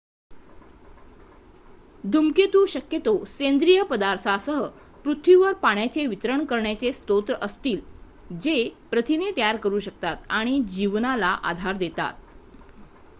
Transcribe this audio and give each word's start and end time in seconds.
धूमकेतू 2.03 2.65
शक्यतो 2.65 3.13
सेंद्रिय 3.25 3.81
पदार्थांसह 3.83 4.65
पृथ्वीवर 5.05 5.53
पाण्याचे 5.61 6.05
वितरण 6.07 6.45
करण्यारे 6.45 6.91
स्रोत 6.93 7.31
असतील 7.41 7.79
जे 8.41 8.57
प्रथिने 8.91 9.31
तयार 9.37 9.57
करू 9.59 9.79
शकतात 9.81 10.29
आणि 10.31 10.59
जीवनाला 10.69 11.37
आधार 11.43 11.77
देतात 11.77 12.13